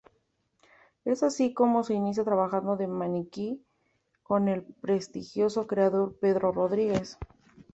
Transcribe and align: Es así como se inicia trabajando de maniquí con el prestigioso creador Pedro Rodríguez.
Es 1.05 1.21
así 1.21 1.53
como 1.53 1.83
se 1.83 1.93
inicia 1.93 2.23
trabajando 2.23 2.75
de 2.75 2.87
maniquí 2.87 3.63
con 4.23 4.47
el 4.47 4.63
prestigioso 4.63 5.67
creador 5.67 6.17
Pedro 6.19 6.51
Rodríguez. 6.51 7.19